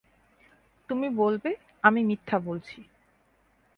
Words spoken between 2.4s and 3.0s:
বলছি।